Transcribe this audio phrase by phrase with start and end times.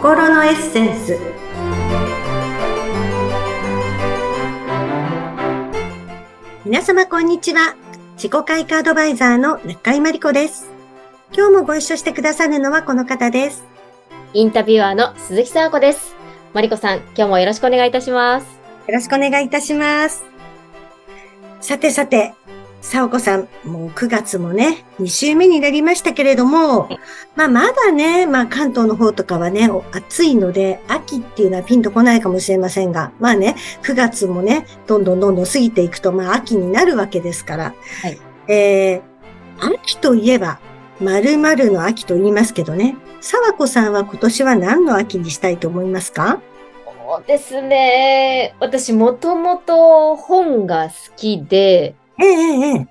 [0.00, 1.18] 心のエッセンス。
[6.64, 7.76] 皆様こんにちは。
[8.14, 10.70] 自己開花アドバイザーの中井真理子です。
[11.34, 13.62] 今日もご一緒してくださるのはこの方です。
[14.32, 16.16] インタビュアーの鈴木沙子です。
[16.54, 18.46] 真理子さん今日もよろしくお願いいたします。
[18.86, 20.24] よろしくお願いいたします。
[21.60, 22.32] さてさて
[22.82, 26.88] さおこさん、もう9月もね、2週目になりましたけれども、
[27.36, 40.58] まあまだね、まあ関東の方とかはね、暑いので、秋っていうのはピンとこないかもしれませんが、まあね、9月もね、どんどんどんどん過ぎていくと、まあ秋になるわけですから、はい、えー、秋といえば、
[41.00, 46.40] 〇〇の秋と言いますけどね、沢子さんは今年は何の秋にしたいと思いますか？
[46.86, 48.54] そうですね。
[48.58, 51.94] 私もともと本が好きで、ええ、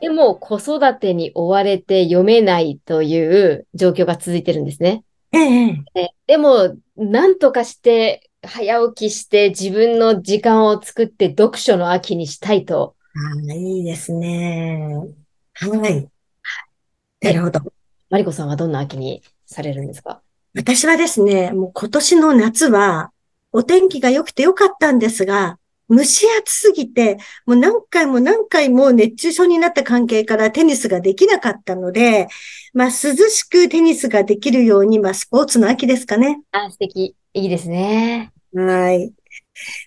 [0.02, 5.04] でも子育てに追われて読めないという状況が続いてるんですね。
[5.32, 5.84] ええ、
[6.26, 12.96] でも、なんとかして早起きして自分の時間を作って読書の秋にしたいと。
[13.14, 14.98] ああ、いいですね。
[15.54, 16.10] はい。
[17.22, 17.60] なるほど。
[18.10, 20.22] マリコさんはどんな秋にされるんですか？
[20.56, 23.12] 私はですね、もう今年の夏は
[23.52, 25.59] お天気が良くて良かったんですが、
[25.90, 32.28] 蒸し暑すぎて、もう何回も何回も熱中症になった関係からテニスができなかったので、
[32.74, 32.92] まあ涼
[33.30, 36.42] しくテニスができるように、まあスポーツの秋ですかね。
[36.52, 37.16] あ、素敵。
[37.34, 38.32] いいですね。
[38.54, 39.14] はい。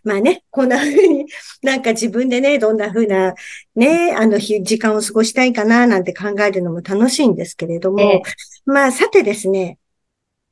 [0.05, 1.27] まあね、こんな風に、
[1.63, 3.35] なんか自分でね、どんな風な、
[3.75, 8.23] ね、あの日、時間を過ごしたいかな、なんて考えるのも楽しいんですけれども、ええ、
[8.67, 9.79] まあさてですね、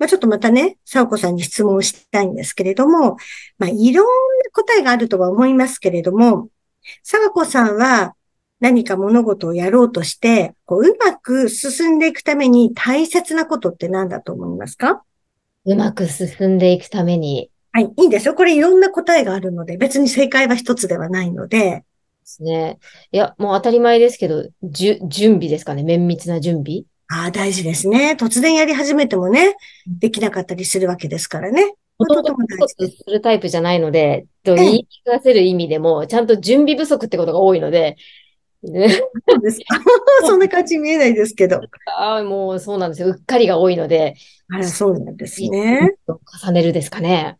[0.01, 3.19] まあ、ちょっとまたね、さおこさんに質問したいんですけれども、
[3.59, 6.49] まあ、いろんな答えがあるとは思いますけれども、
[7.03, 8.15] さわこさんは
[8.59, 15.03] 何か物事をやろうとして、こううまく進んでいくために大切なことって何だと思いますか？
[15.67, 17.51] うまく進んでいくために。
[17.73, 18.35] はい、いいんですよ。
[18.35, 21.59] これいろんな答えがあるので、別に正解は一つではないので。
[21.59, 21.85] で
[22.25, 22.79] すね。
[23.13, 25.83] いや、もう当たり前ですけど、じゅ、準備ですかね。
[25.85, 28.17] 綿密な準備ああ、大事ですね。
[28.19, 29.57] 突然やり始めてもね、
[29.87, 31.75] できなかったりするわけですからね。
[31.99, 37.97] とても大事するタイプじゃないので、と言い聞かせる意味でも、ちゃんと準備不足ってことが多いので、
[38.63, 39.81] ね、そうですか。
[40.25, 41.61] そんな感じ見えないですけど。
[41.99, 43.09] ああ、もうそうなんですよ。
[43.09, 44.15] うっかりが多いので。
[44.49, 45.97] あら、そうなんですね。
[46.45, 47.40] 重ねるですかね。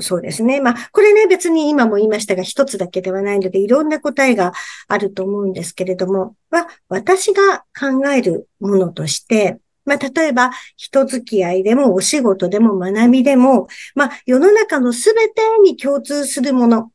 [0.00, 0.60] そうですね。
[0.60, 4.52] まあ、これね、別に今も言いましたが、一つだけではないので、いろんな答えが
[4.86, 16.90] あると思うんですけれども、は、私が考えるものとして、まあ、例えば、人付き合いでも、お仕事でも、学びでも、まあ、世の中のすべてに共通するもの。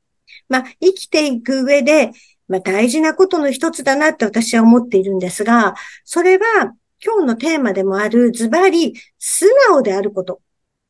[0.48, 2.12] まあ、生きていく上で、
[2.48, 5.76] まあ、大事なことの一つだなって私は思っているんですが、
[6.06, 6.74] それは、
[7.04, 10.42] 今日のテーマでもある、ズバリ、素直であること。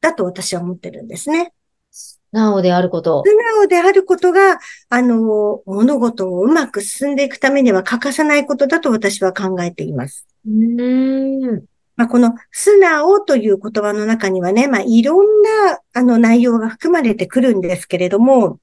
[0.01, 1.53] だと私は思ってるんですね。
[1.91, 3.23] 素直であること。
[3.25, 10.27] 素直であることが、あの、物事をうまく進んでいくためには欠かさないことだと私は考えています。
[10.47, 11.63] うん
[11.95, 18.59] まあ、この素直という言葉の中にはね、まあ、いろんなあの内容が含まれてくるんですけれども、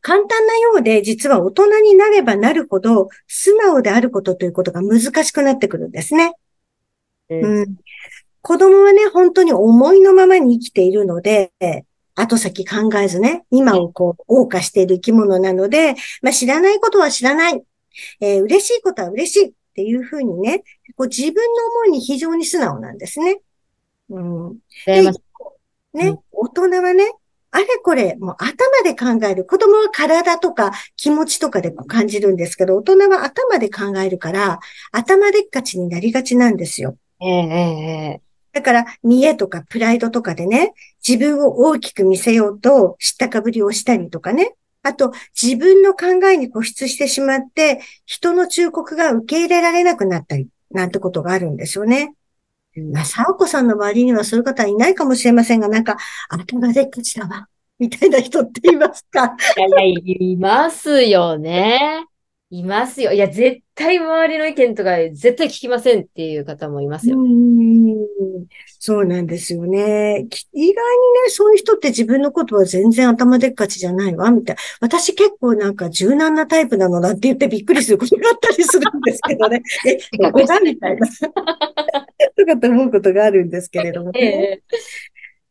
[0.00, 6.32] 簡単なようで、実は大人になればなるほど、素直であることということが難しくなってくるんですね。
[7.28, 7.76] うん、うん、
[8.42, 11.52] 子供はね、本当に思いのままに生きているので、
[12.14, 17.62] 後先考えずね、今をこう、謳歌している生き物なので、まあ、知らないことは知らない。
[18.20, 20.62] えー、嬉しいことは嬉しいっていうふうにね、
[20.96, 23.40] こう自分の思いに非常に素直なんですね。
[24.10, 24.58] うん。
[24.86, 25.12] で、ね、
[25.94, 27.12] うん、大人はね、
[27.50, 29.44] あれこれ、もう頭で考える。
[29.44, 34.60] 子供は体とか気持ちとかで感じるんですけど、大人は頭で考えるから、
[34.92, 36.96] 頭でっかちになりがちなんですよ。
[37.20, 38.27] ええええ
[38.58, 40.72] だから、見栄とかプライドとかでね、
[41.06, 44.56] 自分を大きく見せようと、知ったかぶりをしたりとかね。
[44.82, 52.14] あと、自分の考えに固執してしまって、人の忠告が受け入れられなくなったり、なんてことがあるんですよね。
[52.92, 55.96] まあ、さおこさんの周りにはそういう方はいないかもしれませんが、なんか、
[56.28, 57.46] 頭でっかちだわ。
[57.78, 59.36] みたいな人っていますか？
[59.56, 62.04] いやいや、いますよね。
[62.50, 63.12] いますよ。
[63.12, 67.18] いや、絶対周りの意見とか絶対聞きませんっていう方もいますよ。
[68.78, 70.26] そうなんですよね。
[70.54, 70.74] 意外にね、
[71.28, 74.62] そういう人って自分のことは全然頭でっかちじゃないわ、みたいな。
[74.80, 79.62] 私結構なんか柔軟なタイプなのだって言ってびっくりすることがあったりするんですけどね。
[79.86, 81.06] え、どこだみたいな。
[82.36, 84.20] とかと思うことがあるんですけれども、ね。
[84.20, 84.76] えー、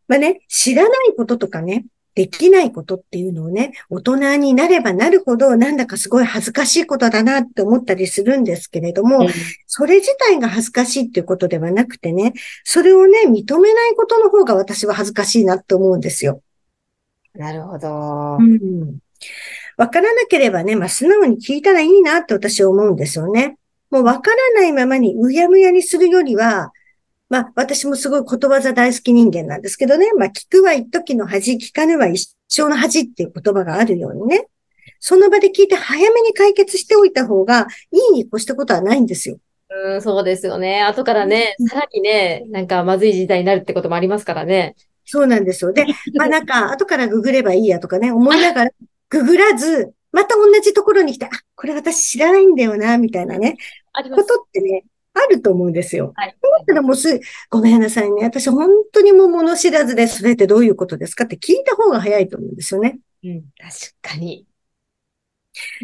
[0.07, 1.85] まあね、知らないこととかね、
[2.17, 9.29] できないことっていうのをね、大人になればなるほど、なんだかすごい恥ずかしいことだなって思ったりするんですけれども、
[9.67, 12.33] それ自体が恥ずかしいっていうことではなくてね、
[12.63, 16.41] それをね、認めないことの方が私は恥ずかしいなって思うんですよ。
[17.35, 18.37] なるほど。
[18.39, 18.97] うん。
[19.77, 23.57] わからなければね、まあ、素直に聞いたらいいなって私は思うんですよね。
[23.91, 26.71] もうわからないままにうやむやにするよりは、
[27.29, 30.11] まあ、私もすごいことわざ大好き人間なんですけどね。
[30.17, 34.47] まあ、聞くは一時の恥、聞かぬは一生の恥っていう言葉があるようにね。
[34.99, 39.37] その場で聞いて早めに解決しておいた方がいいに越したことはないんですよ。
[39.69, 40.81] うん、そうですよね。
[40.81, 44.75] 後からね、さらにね、なんかまずい時代になるってこともありますからね。
[45.05, 45.73] そうなんですよ。
[45.73, 45.85] で、
[46.15, 48.71] まあなんか、後からググればいいやとかね、思いながら、
[49.09, 53.57] ググらず、また同じところに来て、あ、これ私知らないんだよな、みたいなね、
[53.93, 54.83] ことってね、
[55.17, 56.13] あると思うんですよ。
[56.15, 56.37] はい。
[56.41, 57.19] だったらもうす、
[57.49, 58.23] ごめんなさいね。
[58.23, 62.99] 私本当にもう物知らずで、それってどういうことですかって聞いた方が早いと思うんですよね。
[63.23, 64.45] うん、確かに。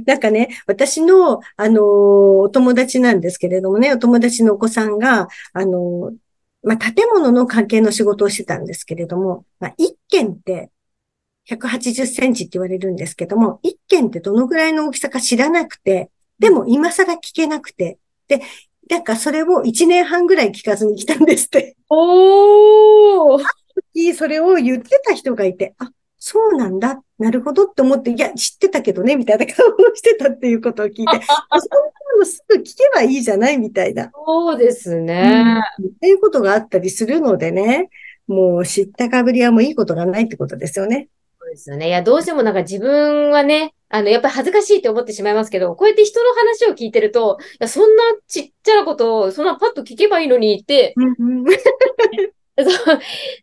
[0.06, 6.15] なんかね、私の、あのー、お友達なんですけれどもね、お友達のお子さんが、あのー、
[6.63, 10.71] まあ、建物の関係の仕事をしてたんですけれども、まあ、一軒って
[11.50, 16.09] 180センチって言われるんですけども、一軒ってどのぐらいの大きさか知らなくて、
[16.39, 18.41] でも今更聞けなくて、で、
[18.89, 21.75] なんかそれを1年半ぐらい聞かずに来たんですって。
[21.89, 23.44] おー
[24.24, 27.01] それを言ってた人がいて、あ、そうなんだ。
[27.19, 31.19] なるほどって思って、いや、知ってたけどね、みたいな顔をしてたっていうことを聞いて、 そんな
[32.19, 34.12] のすぐ聞けばいいじゃないみたいな。
[34.13, 35.86] そうですね、うん。
[35.88, 37.89] っていうことがあったりするのでね、
[38.27, 41.09] もう知ったかぶりはもういいことがないってことですよね。
[41.41, 41.88] そうですよね。
[41.88, 50.95] いや、どうしてもなんか自分はね、あの、やっぱり恥ずかしいって思ってしまいますけど、こうやって人の話を聞いてると、いや、そんなちっちゃなことを、そんなパッと聞けばいいのにって、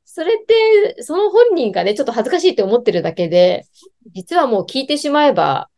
[0.05, 3.65] それって、その本人がね、ちょっと恥ずかしいって思ってるだけで、
[4.13, 5.69] 実はもう聞いてしまえば、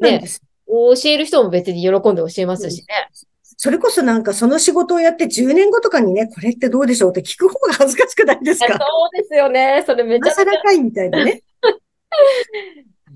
[0.00, 0.20] ね、
[0.66, 2.86] 教える人も別に喜んで教えますしね。
[3.56, 7.10] それこそなんかその仕事をやって10年後とかにね、これってどうでしょう？
[7.10, 8.66] って聞く方が恥ずかしくないですか？
[8.66, 8.78] そう
[9.22, 9.84] ですよね。
[9.86, 10.44] それめちゃくちゃ。
[10.44, 11.42] らかいみたいなね。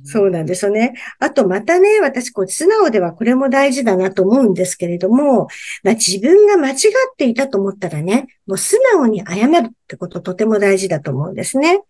[0.05, 0.94] そうなんですよね。
[1.19, 5.49] あとまたね、私こう素直ではこれも大事だなと思うんですけれども、
[5.82, 6.76] まあ、自分が間違っ
[7.17, 11.81] ていたと思ったらね、もう素直に謝るってこととても大事だと思うんですね。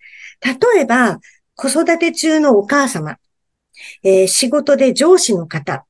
[0.45, 1.21] 例えば、
[1.55, 3.19] 子育て中のお母様、
[4.03, 5.85] えー、仕事で上司の方、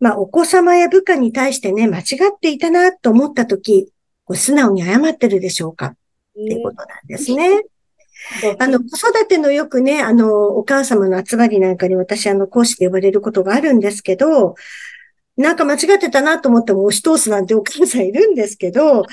[0.00, 2.02] まあ、お子様や部下に対してね、間違
[2.34, 3.92] っていたなと思ったとき、
[4.34, 5.94] 素直に謝ってるでしょうかっ
[6.34, 7.62] ていうことなんですね。
[8.58, 14.54] あの、子育てのよくね、あの、お母様の集まりなんかに私、あの、講師で呼ばれることがあるんですけど、
[15.36, 19.04] なんか間違ってたなと思っても押し通すなんてお母さんいるんですけど、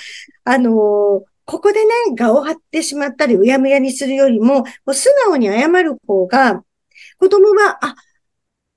[0.44, 6.64] あの、ここでね、画を張ってしまったり、うやむやにするよりも、もう素直に謝る方が、
[7.20, 7.96] 子供は、あ、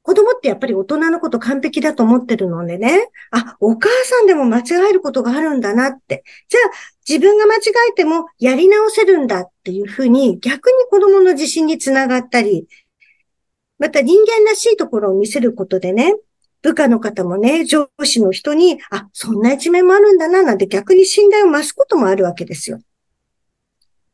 [0.03, 6.25] 子供ってやっぱり大人のこと完璧だと思ってるのでね、あ、お母さんでも間違えることがあるんだなって。
[6.49, 6.71] じゃあ、
[7.09, 7.61] 自分が間違
[7.91, 12.67] えてもやり直せるんだっていうふうに、逆に子供の自信につながったり、
[13.79, 16.15] また人間らしいところを見せることでね、
[16.63, 22.81] 部下の方もね、上司の人に、あ、そんな一面もあるんだな、なんて逆に信頼を増すこともあるわけですよ。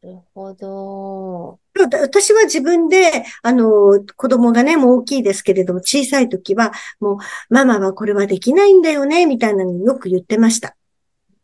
[0.02, 1.58] なるほど。
[1.78, 7.16] 私は自分で、あの、子供がね、もう大きいですけれども、小さい時は、もう、
[7.50, 10.76] ママはこれはできないんだよね、みたいなのによく言ってました。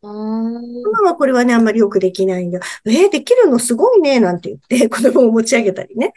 [0.05, 2.59] ママはこれはね、あんまりよくできないんだ。
[2.85, 6.13] えー、できるのすごいね、なんて言って 子供を持ち上げたりね。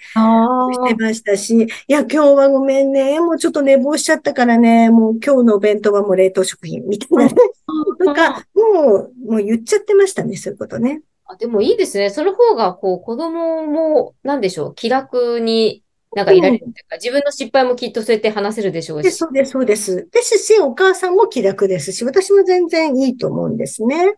[0.74, 7.34] してましたし、いや、今日はごめんね、もうちょっと寝坊しちゃったからね、もう今日のお弁当はもう冷凍食品みたいなね。
[7.98, 11.02] とか、もう、もう言っちゃってましたね、そういうことね。
[11.28, 12.10] あ、でもいいですね。
[12.10, 15.82] その方が、こう、子供も、なんでしょう、気楽に
[16.16, 19.12] なんかいられるというか、自分の失敗もきっとそうやって話せるでしょうし。
[19.12, 20.08] そうです、そうです。
[20.10, 24.14] ですし、お母さんも気楽ですし、私も全然いいと思うんですね。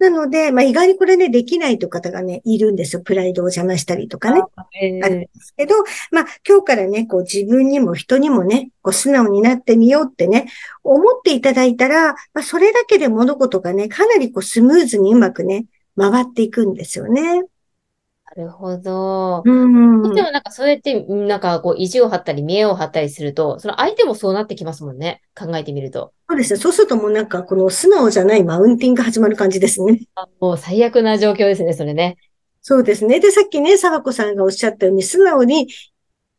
[0.00, 3.02] なので、まあ、意外にこれね、できないという方がね、いるんですよ。
[3.02, 4.42] プライドを邪魔したりとかね。
[4.56, 5.74] あ,、えー、あるんですけど、
[6.10, 10.46] まあ、今日からね、こう自分にも人にもね、こう素直になってみようってね、
[10.82, 15.66] 思っていただいたら、まあ、それだけで物事がね、かなりこうスムーズにうまくね、
[15.96, 17.42] 回っていくんですよね。
[18.36, 19.42] なるほど。
[19.44, 20.14] うん。
[20.14, 25.20] でもなんかそうやって、なんかこう意地を張ったり見栄を張ったりすると、その相手もそうなってきますもんね。
[25.36, 26.12] 考えてみると。
[26.28, 26.60] そうですね。
[26.60, 30.02] そうするともうなんかこの素直じゃないマウンティングが始まる感じですね。
[30.40, 32.18] もう最悪な状況ですね、それね。
[32.62, 33.18] そうですね。
[33.18, 35.68] で、さっきね、沢子さんがおっしゃったように、素直に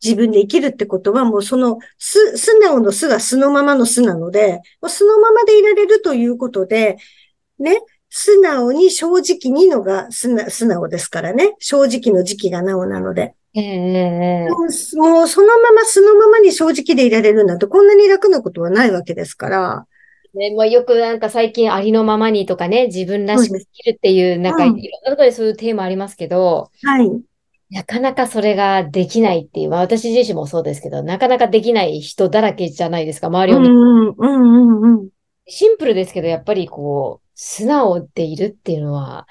[0.03, 6.97] 自分で生きるってことは、もうその、素、素直の素が素のままの素なので、素のままでいられるということで、
[7.59, 7.79] ね、
[8.13, 10.35] 素直に正直にのが素
[10.67, 11.55] 直ですからね。
[11.59, 13.33] 正直の時期がなおなので。
[13.53, 14.97] ええもうそ
[15.41, 19.85] のまま素のままに正直でいられるなんてこんなに楽なことはないわけですから。
[20.33, 27.09] ね、もうよくなんか最近ありのままにとかね、自分らしく生きるっていう、なんかいうんろんなところでそういうテーマありますけど、はい。
[27.69, 33.71] なかなかそれができないっていう、まあ私自身もそうですけど、なかなかできない人だらけじゃないですか、周りを見て。
[33.71, 35.09] うんうんうんうんうん。
[35.47, 39.25] シンプルですけど、やっぱりこう、素直でいるっていうのは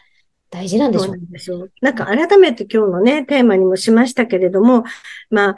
[0.51, 1.69] 大事なんでしょうそうなんですよ。
[1.81, 4.85] なんか改めて今日のね、テーマにもしましたけれども、
[5.31, 5.57] まあ、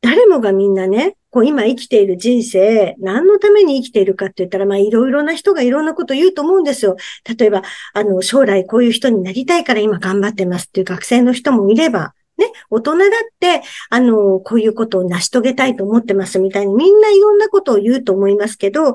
[0.00, 6.96] 誰もがみんなね、こう今生きている人生、何のために生きているかって言ったら、まあいろいろな人がいろんなこと言うと思うんですよ。
[7.38, 13.08] 例えば、あの、将来こういう人になりたいから今頑張ってますっていう学生の人もいれば、ね、大人だっ
[13.40, 18.94] て、あの、こういうことを成し遂げたいと思ってますみたいにみんないろんなことを言うと思いますけど、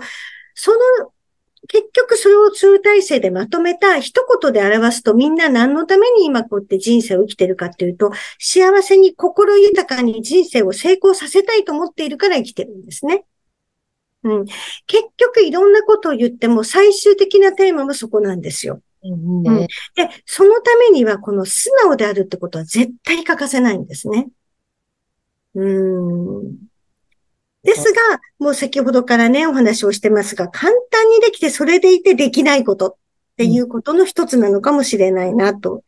[0.55, 0.77] その
[1.67, 13.25] 結局それを集大成でまとめた一言で表すとみんな何のために今こうやって人生を生きてるかっていうと、幸せに心豊かに人生を成功させたいと思っているから生きてるんですね。
[14.23, 14.45] うん。
[14.87, 18.81] 結局いろんなことを言っても最終的なテーマもそこなんですよ。
[19.03, 24.29] うんうんで、そのためにはこの素直であるってことは絶対欠かせないんですね。
[25.55, 26.70] うーん。
[27.63, 27.99] ですが、
[28.39, 32.95] もう先ほどからね、お話をしてますが、簡単にできてそれでいてできないことっ
[33.37, 35.83] ていうことの一つなのかもしれないなと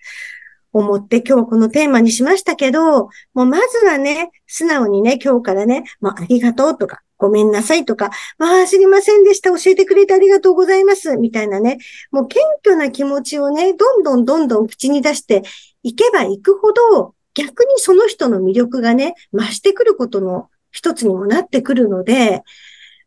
[0.71, 3.09] 思って今日はこのテーマにしましたけど、も
[3.43, 11.79] うまずはね、素直にね、今日からね、もうありがとうとか、ごめんなさいとか、まあ知りませんでした、教えてくれてありがとうございます、みたいなね、
[12.11, 15.41] もう謙虚な気持ちをね、どんどんどんどん口に出して
[15.81, 22.43] いけばいくほど、逆にその人の魅力がね、増してくることの一つにもなってくるので、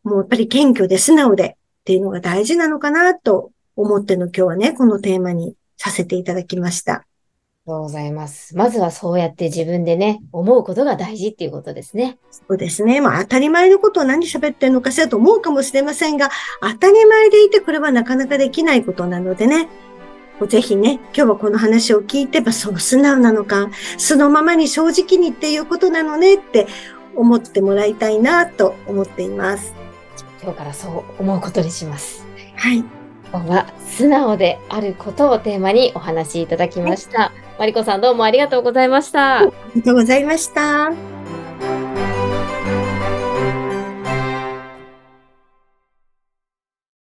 [0.03, 6.93] もうやっぱり謙虚で素直でっていうのが大事なのかなと思っての今日はね、このテーマにさせていただきました。
[6.93, 7.03] あ
[7.67, 8.55] りがとうございます。
[8.55, 12.17] まずはそうやって自分でね、思うことが大事っていうことですね。
[12.31, 13.01] そうですね。
[13.01, 16.29] まあ当たり前のことを何喋ってるのかしらと思うかもしれませんが、
[16.61, 19.67] 当たり前でいてこれはなかなかできないことなのでね、
[20.47, 26.67] ぜひね、今日はこの話を聞いて、そう素直なのか、素のままに正直にっていうことなのねって
[27.17, 29.73] 思ってもらいたいなと思っています。
[30.41, 32.25] 今日からそう思うことにします。
[32.55, 32.83] はい。
[33.29, 37.33] 今日は素直であることをテーマにお話しいただきました。
[37.59, 39.39] マリコさんどうもありがとうございました。
[39.39, 39.45] あ
[39.75, 41.16] りがとうございました。